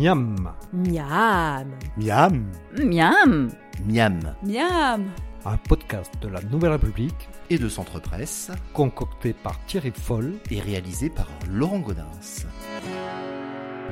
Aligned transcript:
Miam. 0.00 0.54
Miam. 0.72 1.68
Miam. 1.98 2.46
Miam. 2.82 3.50
Miam. 3.84 4.34
Miam. 4.42 5.10
Un 5.44 5.56
podcast 5.68 6.10
de 6.22 6.28
la 6.28 6.40
Nouvelle 6.40 6.70
République 6.72 7.28
Et 7.50 7.58
de 7.58 7.68
Centre 7.68 8.00
Presse 8.00 8.50
concocté 8.72 9.34
par 9.34 9.62
Thierry 9.66 9.92
Foll. 9.94 10.36
et 10.50 10.58
réalisé 10.58 11.10
par 11.10 11.28
Laurent 11.50 11.80
Godin. 11.80 12.06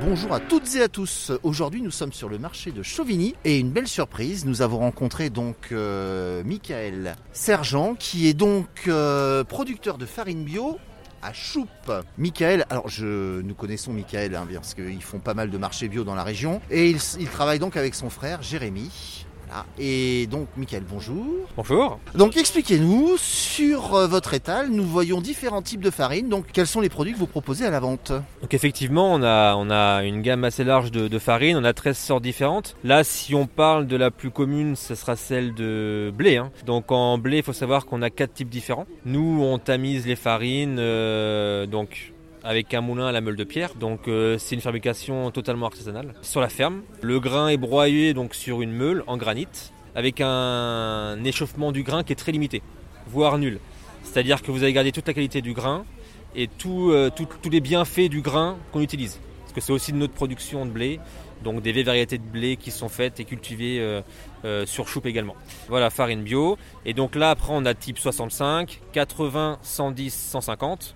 Bonjour 0.01 0.33
à 0.33 0.41
toutes 0.41 0.75
et 0.77 0.81
à 0.81 0.89
tous. 0.89 1.31
Aujourd'hui, 1.43 1.83
nous 1.83 1.91
sommes 1.91 2.15
sur 2.15 2.31
le 2.31 2.39
marché 2.39 2.73
de 2.73 2.83
Chauvigny 2.83 3.35
et 3.45 3.59
une 3.59 3.71
belle 3.71 3.87
surprise. 3.89 4.47
Nous 4.47 4.63
avons 4.63 4.79
rencontré 4.79 5.29
donc 5.29 5.73
euh, 5.73 6.43
Michael 6.43 7.17
Sergent, 7.33 7.95
qui 7.95 8.29
est 8.29 8.35
donc 8.35 8.67
euh, 8.87 9.45
producteur 9.45 9.99
de 9.99 10.07
farine 10.07 10.43
bio 10.45 10.79
à 11.23 11.33
Choupe. 11.33 11.93
Michael, 12.17 12.67
alors 12.71 12.89
je, 12.89 13.41
nous 13.41 13.55
connaissons 13.55 13.93
Michael 13.93 14.35
hein, 14.35 14.47
parce 14.53 14.75
qu'ils 14.75 15.03
font 15.03 15.19
pas 15.19 15.35
mal 15.35 15.51
de 15.51 15.59
marchés 15.59 15.89
bio 15.89 16.05
dans 16.05 16.15
la 16.15 16.25
région 16.25 16.61
et 16.71 16.91
il, 16.91 16.99
il 17.19 17.29
travaille 17.29 17.59
donc 17.59 17.77
avec 17.77 17.95
son 17.95 18.11
frère 18.11 18.43
Jérémy. 18.43 19.27
Voilà. 19.49 19.65
Et 19.79 20.27
donc 20.27 20.49
Michael, 20.57 20.83
bonjour. 20.89 21.25
Bonjour. 21.57 21.99
Donc 22.15 22.37
expliquez-nous, 22.37 23.17
sur 23.19 23.95
euh, 23.95 24.07
votre 24.07 24.35
étal, 24.35 24.69
nous 24.71 24.85
voyons 24.85 25.21
différents 25.21 25.63
types 25.63 25.81
de 25.81 25.91
farine. 25.91 26.29
Donc 26.29 26.47
quels 26.53 26.67
sont 26.67 26.81
les 26.81 26.89
produits 26.89 27.13
que 27.15 27.19
vous 27.19 27.27
proposez 27.27 27.65
à 27.65 27.71
la 27.71 27.81
vente? 27.81 28.13
Donc 28.43 28.53
effectivement, 28.55 29.13
on 29.15 29.23
a, 29.23 29.55
on 29.57 29.71
a 29.71 30.05
une 30.05 30.23
gamme 30.23 30.45
assez 30.45 30.65
large 30.65 30.91
de, 30.91 31.09
de 31.09 31.19
farines, 31.19 31.57
on 31.57 31.65
a 31.65 31.73
13 31.73 31.97
sortes 31.97 32.23
différentes. 32.23 32.77
Là, 32.85 33.05
si 33.05 33.35
on 33.35 33.47
parle 33.47 33.87
de 33.87 33.97
la 33.97 34.11
plus 34.11 34.31
commune, 34.31 34.77
ce 34.77 34.95
sera 34.95 35.17
celle 35.17 35.55
de 35.55 36.13
blé. 36.15 36.37
hein. 36.37 36.51
Donc 36.67 36.93
en 36.93 37.19
blé, 37.19 37.39
il 37.39 37.43
faut 37.43 37.53
savoir 37.53 37.87
qu'on 37.87 38.03
a 38.03 38.11
quatre 38.11 38.35
types 38.35 38.49
différents. 38.51 38.87
Nous, 39.05 39.41
on 39.43 39.59
tamise 39.59 40.07
les 40.07 40.17
farines 40.17 40.77
euh, 40.79 41.67
donc 41.67 42.13
avec 42.45 42.75
un 42.75 42.81
moulin 42.81 43.07
à 43.07 43.13
la 43.13 43.21
meule 43.21 43.37
de 43.37 43.45
pierre. 43.45 43.75
Donc 43.75 44.09
euh, 44.09 44.39
c'est 44.39 44.55
une 44.55 44.61
fabrication 44.61 45.31
totalement 45.31 45.67
artisanale 45.67 46.15
sur 46.23 46.41
la 46.41 46.49
ferme. 46.49 46.83
Le 47.03 47.21
grain 47.21 47.49
est 47.49 47.57
broyé 47.57 48.15
donc 48.15 48.35
sur 48.35 48.63
une 48.63 48.73
meule 48.73 49.05
en 49.07 49.17
granit 49.17 49.49
avec 49.95 50.21
un 50.21 51.19
échauffement 51.25 51.73
du 51.73 51.83
grain 51.83 52.05
qui 52.05 52.13
est 52.13 52.17
très 52.17 52.33
limité, 52.33 52.63
voire 53.09 53.39
nul. 53.39 53.59
C'est-à-dire 54.05 54.43
que 54.43 54.51
vous 54.51 54.63
allez 54.63 54.73
garder 54.73 54.93
toute 54.93 55.07
la 55.07 55.15
qualité 55.15 55.43
du 55.43 55.53
grain 55.53 55.85
et 56.37 56.49
euh, 56.67 57.11
tous 57.11 57.51
les 57.51 57.61
bienfaits 57.61 58.09
du 58.09 58.21
grain 58.21 58.57
qu'on 58.73 58.81
utilise. 58.81 59.19
Parce 59.43 59.53
que 59.53 59.61
c'est 59.61 59.73
aussi 59.73 59.93
de 59.93 59.97
notre 59.97 60.13
production 60.13 60.67
de 60.67 60.71
blé, 60.71 61.01
donc 61.43 61.63
des 61.63 61.83
variétés 61.83 62.19
de 62.19 62.23
blé 62.23 62.57
qui 62.57 62.71
sont 62.71 62.89
faites 62.89 63.19
et 63.19 63.25
cultivées 63.25 63.81
euh, 64.45 64.67
sur 64.67 64.89
choupe 64.89 65.07
également. 65.07 65.35
Voilà, 65.69 65.91
farine 65.91 66.23
bio. 66.23 66.59
Et 66.85 66.95
donc 66.95 67.17
là, 67.17 67.31
après, 67.31 67.49
on 67.51 67.65
a 67.65 67.75
type 67.75 67.99
65, 67.99 68.81
80, 68.93 69.59
110, 69.63 70.15
150. 70.15 70.95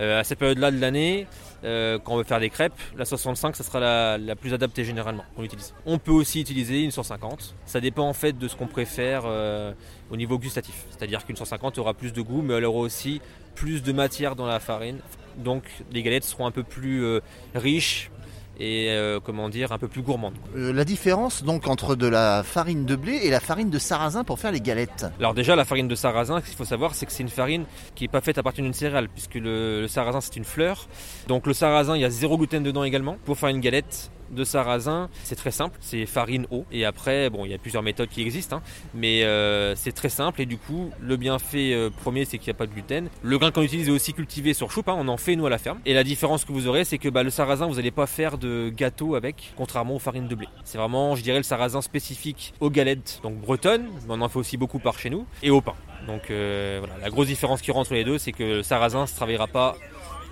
Euh, 0.00 0.20
à 0.20 0.24
cette 0.24 0.38
période-là 0.38 0.70
de 0.70 0.80
l'année, 0.80 1.26
euh, 1.64 1.98
quand 2.02 2.14
on 2.14 2.16
veut 2.16 2.24
faire 2.24 2.40
des 2.40 2.50
crêpes, 2.50 2.72
la 2.96 3.04
65, 3.04 3.56
ça 3.56 3.62
sera 3.62 4.18
la, 4.18 4.36
plus 4.36 4.52
adaptée 4.52 4.84
généralement 4.84 5.24
qu'on 5.36 5.44
utilise. 5.44 5.72
On 5.86 5.98
peut 5.98 6.12
aussi 6.12 6.40
utiliser 6.40 6.82
une 6.82 6.90
150. 6.90 7.54
Ça 7.66 7.80
dépend 7.80 8.08
en 8.08 8.12
fait 8.12 8.36
de 8.36 8.48
ce 8.48 8.56
qu'on 8.56 8.66
préfère 8.66 9.22
euh, 9.26 9.72
au 10.10 10.16
niveau 10.16 10.38
gustatif. 10.38 10.84
C'est-à-dire 10.90 11.24
qu'une 11.24 11.36
150 11.36 11.78
aura 11.78 11.94
plus 11.94 12.12
de 12.12 12.22
goût, 12.22 12.42
mais 12.42 12.54
elle 12.54 12.64
aura 12.64 12.80
aussi 12.80 13.20
plus 13.54 13.82
de 13.82 13.92
matière 13.92 14.36
dans 14.36 14.46
la 14.46 14.60
farine. 14.60 14.98
Donc 15.36 15.64
les 15.92 16.02
galettes 16.02 16.24
seront 16.24 16.46
un 16.46 16.50
peu 16.50 16.62
plus 16.62 17.20
riches 17.54 18.10
et 18.60 18.88
euh, 18.90 19.20
comment 19.22 19.48
dire 19.48 19.72
un 19.72 19.78
peu 19.78 19.88
plus 19.88 20.02
gourmandes. 20.02 20.34
Euh, 20.56 20.72
La 20.72 20.84
différence 20.84 21.42
donc 21.42 21.66
entre 21.66 21.94
de 21.96 22.06
la 22.06 22.42
farine 22.44 22.84
de 22.86 22.96
blé 22.96 23.20
et 23.22 23.30
la 23.30 23.40
farine 23.40 23.70
de 23.70 23.78
sarrasin 23.78 24.24
pour 24.24 24.38
faire 24.38 24.52
les 24.52 24.60
galettes. 24.60 25.06
Alors 25.18 25.34
déjà 25.34 25.56
la 25.56 25.64
farine 25.64 25.88
de 25.88 25.94
sarrasin, 25.94 26.40
ce 26.40 26.46
qu'il 26.46 26.56
faut 26.56 26.64
savoir 26.64 26.94
c'est 26.94 27.06
que 27.06 27.12
c'est 27.12 27.22
une 27.22 27.28
farine 27.28 27.64
qui 27.94 28.04
n'est 28.04 28.08
pas 28.08 28.20
faite 28.20 28.38
à 28.38 28.42
partir 28.42 28.62
d'une 28.64 28.74
céréale 28.74 29.08
puisque 29.08 29.34
le, 29.34 29.80
le 29.82 29.88
sarrasin 29.88 30.20
c'est 30.20 30.36
une 30.36 30.44
fleur. 30.44 30.86
Donc 31.28 31.46
le 31.46 31.54
sarrasin 31.54 31.96
il 31.96 32.02
y 32.02 32.04
a 32.04 32.10
zéro 32.10 32.36
gluten 32.38 32.62
dedans 32.62 32.84
également. 32.84 33.16
Pour 33.24 33.36
faire 33.38 33.48
une 33.48 33.60
galette 33.60 34.10
de 34.30 34.44
sarrasin. 34.44 35.08
C'est 35.22 35.36
très 35.36 35.50
simple, 35.50 35.76
c'est 35.80 36.06
farine 36.06 36.46
eau. 36.50 36.64
Et 36.72 36.84
après 36.84 37.30
bon 37.30 37.44
il 37.44 37.50
y 37.50 37.54
a 37.54 37.58
plusieurs 37.58 37.82
méthodes 37.82 38.08
qui 38.08 38.22
existent 38.22 38.56
hein, 38.56 38.62
mais 38.94 39.24
euh, 39.24 39.74
c'est 39.76 39.92
très 39.92 40.08
simple. 40.08 40.40
Et 40.40 40.46
du 40.46 40.58
coup 40.58 40.90
le 41.00 41.16
bienfait 41.16 41.72
euh, 41.72 41.90
premier 41.90 42.24
c'est 42.24 42.38
qu'il 42.38 42.48
n'y 42.48 42.56
a 42.56 42.58
pas 42.58 42.66
de 42.66 42.72
gluten. 42.72 43.08
Le 43.22 43.38
grain 43.38 43.50
qu'on 43.50 43.62
utilise 43.62 43.88
est 43.88 43.92
aussi 43.92 44.12
cultivé 44.12 44.54
sur 44.54 44.70
choupe, 44.70 44.88
hein, 44.88 44.96
on 44.98 45.08
en 45.08 45.16
fait 45.16 45.36
nous 45.36 45.46
à 45.46 45.50
la 45.50 45.58
ferme. 45.58 45.78
Et 45.86 45.94
la 45.94 46.04
différence 46.04 46.44
que 46.44 46.52
vous 46.52 46.66
aurez 46.66 46.84
c'est 46.84 46.98
que 46.98 47.08
bah, 47.08 47.22
le 47.22 47.30
sarrasin 47.30 47.66
vous 47.66 47.76
n'allez 47.76 47.90
pas 47.90 48.06
faire 48.06 48.38
de 48.38 48.70
gâteau 48.74 49.14
avec 49.14 49.52
contrairement 49.56 49.96
aux 49.96 50.00
farines 50.00 50.28
de 50.28 50.34
blé. 50.34 50.48
C'est 50.64 50.78
vraiment 50.78 51.14
je 51.16 51.22
dirais 51.22 51.38
le 51.38 51.44
sarrasin 51.44 51.82
spécifique 51.82 52.54
aux 52.60 52.70
galettes 52.70 53.20
donc 53.22 53.36
bretonnes, 53.36 53.86
mais 54.06 54.14
on 54.14 54.20
en 54.20 54.28
fait 54.28 54.38
aussi 54.38 54.56
beaucoup 54.56 54.78
par 54.78 54.98
chez 54.98 55.10
nous 55.10 55.26
et 55.42 55.50
au 55.50 55.60
pain. 55.60 55.74
Donc 56.06 56.30
euh, 56.30 56.80
voilà, 56.80 57.00
la 57.00 57.10
grosse 57.10 57.28
différence 57.28 57.62
qui 57.62 57.70
rentre 57.70 57.84
entre 57.84 57.94
les 57.94 58.04
deux, 58.04 58.16
c'est 58.16 58.32
que 58.32 58.42
le 58.42 58.62
sarrasin 58.62 59.02
ne 59.02 59.06
se 59.06 59.14
travaillera 59.14 59.46
pas 59.46 59.76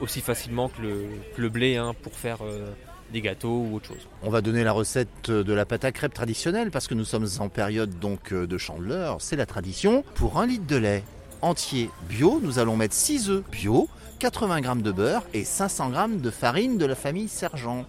aussi 0.01 0.23
facilement 0.23 0.69
que 0.71 0.81
le, 1.37 1.49
blé 1.51 1.77
hein, 1.77 1.95
pour 2.03 2.15
faire 2.15 2.39
des 3.13 3.21
gâteaux 3.21 3.67
ou 3.71 3.77
autre 3.77 3.89
chose. 3.89 4.09
On 4.23 4.31
va 4.31 4.41
donner 4.41 4.65
la 4.65 4.73
recette 4.73 5.31
de 5.31 5.53
la 5.53 5.65
pâte 5.65 5.85
à 5.85 5.93
crêpes 5.93 6.15
traditionnelle 6.15 6.71
parce 6.71 6.89
que 6.89 6.95
nous 6.95 7.05
sommes 7.05 7.29
en 7.39 7.49
période 7.49 7.99
donc 8.01 8.33
euh, 8.33 8.47
de 8.47 8.59
chandeleur, 8.59 9.19
c'est 9.21 9.37
la 9.37 9.47
tradition. 9.47 10.05
Pour 10.15 10.41
un 10.41 10.47
litre 10.47 10.67
de 10.67 10.77
lait 10.77 11.05
entier 11.43 11.91
bio, 12.09 12.41
nous 12.43 12.59
allons 12.59 12.77
mettre 12.77 12.95
6 12.95 13.31
œufs 13.31 13.45
bio, 13.51 13.89
80 14.19 14.63
g 14.63 14.83
de 14.83 14.93
beurre 14.93 15.25
et 15.35 15.45
500 15.45 15.93
g 15.93 16.17
de 16.19 16.31
farine 16.31 16.79
de 16.79 16.87
la 16.87 16.95
famille 16.95 17.29
Sergent. 17.29 17.85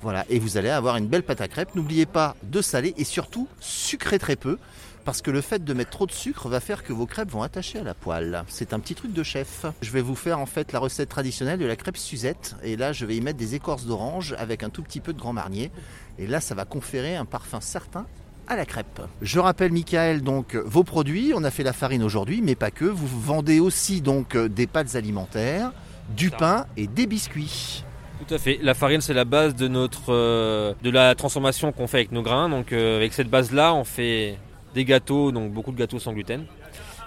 Voilà, 0.00 0.24
et 0.28 0.38
vous 0.38 0.56
allez 0.56 0.68
avoir 0.68 0.96
une 0.96 1.06
belle 1.06 1.22
pâte 1.22 1.40
à 1.40 1.48
crêpes. 1.48 1.74
N'oubliez 1.74 2.06
pas 2.06 2.36
de 2.42 2.60
saler 2.60 2.94
et 2.98 3.04
surtout 3.04 3.48
sucrer 3.60 4.18
très 4.18 4.36
peu 4.36 4.58
parce 5.04 5.22
que 5.22 5.30
le 5.30 5.40
fait 5.40 5.64
de 5.64 5.74
mettre 5.74 5.90
trop 5.90 6.06
de 6.06 6.12
sucre 6.12 6.48
va 6.48 6.60
faire 6.60 6.82
que 6.82 6.92
vos 6.92 7.06
crêpes 7.06 7.30
vont 7.30 7.42
attacher 7.42 7.78
à 7.78 7.82
la 7.82 7.94
poêle. 7.94 8.42
C'est 8.48 8.72
un 8.72 8.80
petit 8.80 8.94
truc 8.94 9.12
de 9.12 9.22
chef. 9.22 9.66
Je 9.82 9.90
vais 9.90 10.00
vous 10.00 10.14
faire 10.14 10.38
en 10.38 10.46
fait 10.46 10.72
la 10.72 10.78
recette 10.78 11.08
traditionnelle 11.08 11.58
de 11.58 11.66
la 11.66 11.76
crêpe 11.76 11.96
Suzette 11.96 12.56
et 12.62 12.76
là 12.76 12.92
je 12.92 13.06
vais 13.06 13.16
y 13.16 13.20
mettre 13.20 13.38
des 13.38 13.54
écorces 13.54 13.84
d'orange 13.84 14.34
avec 14.38 14.62
un 14.62 14.70
tout 14.70 14.82
petit 14.82 15.00
peu 15.00 15.12
de 15.12 15.18
grand 15.18 15.32
marnier 15.32 15.70
et 16.18 16.26
là 16.26 16.40
ça 16.40 16.54
va 16.54 16.64
conférer 16.64 17.16
un 17.16 17.24
parfum 17.24 17.60
certain 17.60 18.06
à 18.46 18.56
la 18.56 18.66
crêpe. 18.66 19.00
Je 19.22 19.38
rappelle 19.40 19.72
Michael 19.72 20.22
donc 20.22 20.54
vos 20.54 20.84
produits, 20.84 21.32
on 21.34 21.44
a 21.44 21.50
fait 21.50 21.62
la 21.62 21.72
farine 21.72 22.02
aujourd'hui 22.02 22.42
mais 22.42 22.54
pas 22.54 22.70
que, 22.70 22.84
vous 22.84 23.08
vendez 23.20 23.60
aussi 23.60 24.00
donc 24.00 24.36
des 24.36 24.66
pâtes 24.66 24.96
alimentaires, 24.96 25.72
du 26.16 26.30
pain 26.30 26.66
et 26.76 26.86
des 26.86 27.06
biscuits. 27.06 27.84
Tout 28.26 28.34
à 28.34 28.38
fait. 28.38 28.58
La 28.62 28.74
farine, 28.74 29.00
c'est 29.00 29.14
la 29.14 29.24
base 29.24 29.54
de 29.54 29.68
notre 29.68 30.12
euh, 30.12 30.72
de 30.82 30.90
la 30.90 31.14
transformation 31.14 31.72
qu'on 31.72 31.86
fait 31.86 31.98
avec 31.98 32.12
nos 32.12 32.22
grains. 32.22 32.48
Donc, 32.48 32.72
euh, 32.72 32.96
avec 32.96 33.12
cette 33.12 33.28
base-là, 33.28 33.74
on 33.74 33.84
fait 33.84 34.38
des 34.74 34.84
gâteaux, 34.84 35.32
donc 35.32 35.52
beaucoup 35.52 35.72
de 35.72 35.78
gâteaux 35.78 35.98
sans 35.98 36.12
gluten. 36.12 36.44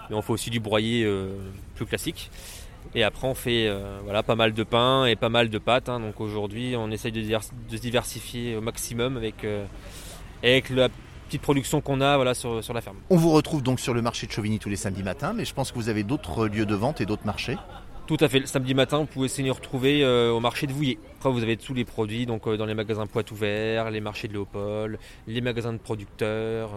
Mais 0.09 0.15
on 0.15 0.21
fait 0.21 0.33
aussi 0.33 0.49
du 0.49 0.59
broyé 0.59 1.03
euh, 1.03 1.35
plus 1.75 1.85
classique. 1.85 2.31
Et 2.95 3.03
après, 3.03 3.27
on 3.27 3.35
fait 3.35 3.67
euh, 3.67 3.99
voilà 4.03 4.23
pas 4.23 4.35
mal 4.35 4.53
de 4.53 4.63
pain 4.63 5.05
et 5.05 5.15
pas 5.15 5.29
mal 5.29 5.49
de 5.49 5.57
pâtes. 5.57 5.89
hein. 5.89 5.99
Donc 5.99 6.21
aujourd'hui, 6.21 6.75
on 6.77 6.89
essaye 6.89 7.11
de, 7.11 7.21
se 7.21 7.75
diversifier 7.75 8.55
au 8.55 8.61
maximum 8.61 9.17
avec 9.17 9.43
euh, 9.43 9.65
la 10.43 10.89
petite 11.27 11.41
production 11.41 11.81
qu'on 11.81 11.99
a 11.99 12.33
sur, 12.33 12.63
sur 12.63 12.73
la 12.73 12.81
ferme. 12.81 12.97
On 13.09 13.17
vous 13.17 13.31
retrouve 13.31 13.61
donc 13.61 13.81
sur 13.81 13.93
le 13.93 14.01
marché 14.01 14.27
de 14.27 14.31
Chauvigny 14.31 14.59
tous 14.59 14.69
les 14.69 14.77
samedis 14.77 15.03
matins 15.03 15.33
mais 15.35 15.43
je 15.43 15.53
pense 15.53 15.71
que 15.71 15.75
vous 15.75 15.89
avez 15.89 16.03
d'autres 16.03 16.47
lieux 16.47 16.65
de 16.65 16.75
vente 16.75 17.01
et 17.01 17.05
d'autres 17.05 17.25
marchés. 17.25 17.57
Tout 18.07 18.15
à 18.21 18.29
fait. 18.29 18.39
Le 18.39 18.45
samedi 18.45 18.73
matin, 18.73 18.99
vous 18.99 19.05
pouvez 19.05 19.25
essayer 19.25 19.43
de 19.43 19.49
nous 19.49 19.53
retrouver 19.53 20.01
euh, 20.01 20.31
au 20.31 20.39
marché 20.39 20.65
de 20.65 20.71
Vouillé. 20.71 20.97
Après, 21.17 21.29
vous 21.29 21.43
avez 21.43 21.57
tous 21.57 21.73
les 21.73 21.83
produits 21.83 22.25
donc 22.25 22.47
euh, 22.47 22.55
dans 22.55 22.65
les 22.65 22.73
magasins 22.73 23.05
Poitou 23.05 23.35
Vert, 23.35 23.91
les 23.91 23.99
marchés 23.99 24.29
de 24.29 24.33
Léopold, 24.33 24.97
les 25.27 25.41
magasins 25.41 25.73
de 25.73 25.77
producteurs. 25.77 26.71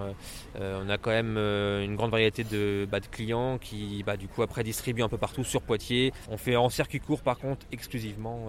Euh, 0.61 0.83
on 0.85 0.89
a 0.91 0.99
quand 0.99 1.11
même 1.11 1.37
une 1.39 1.95
grande 1.95 2.11
variété 2.11 2.43
de, 2.43 2.85
bah, 2.91 2.99
de 2.99 3.07
clients 3.07 3.59
qui, 3.59 4.03
bah, 4.05 4.17
du 4.17 4.27
coup, 4.27 4.43
après 4.43 4.65
distribuent 4.65 5.05
un 5.05 5.09
peu 5.09 5.19
partout 5.19 5.45
sur 5.45 5.63
Poitiers. 5.63 6.13
On 6.31 6.37
fait 6.37 6.57
en 6.57 6.69
circuit 6.69 6.99
court, 6.99 7.21
par 7.21 7.39
contre, 7.39 7.65
exclusivement 7.71 8.47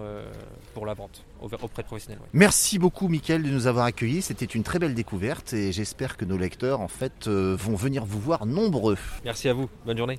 pour 0.74 0.84
la 0.84 0.94
vente 0.94 1.24
au- 1.40 1.46
auprès 1.46 1.82
de 1.82 1.86
professionnels. 1.86 2.18
ouais. 2.20 2.28
Merci 2.32 2.80
beaucoup 2.80 3.06
Mickaël 3.06 3.44
de 3.44 3.50
nous 3.50 3.68
avoir 3.68 3.84
accueillis, 3.84 4.22
c'était 4.22 4.44
une 4.44 4.64
très 4.64 4.80
belle 4.80 4.94
découverte 4.94 5.52
et 5.52 5.70
j'espère 5.72 6.16
que 6.16 6.24
nos 6.24 6.36
lecteurs 6.36 6.80
en 6.80 6.88
fait 6.88 7.28
vont 7.28 7.76
venir 7.76 8.04
vous 8.04 8.18
voir 8.20 8.44
nombreux. 8.44 8.96
Merci 9.24 9.48
à 9.48 9.52
vous. 9.54 9.68
Bonne 9.86 9.98
journée. 9.98 10.18